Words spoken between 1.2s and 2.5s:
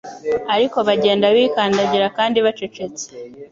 bikandagira kandi